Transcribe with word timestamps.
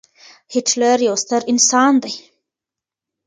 هېټلر 0.53 0.97
يو 1.07 1.15
ستر 1.23 1.41
انسان 1.51 1.93
دی. 2.03 2.13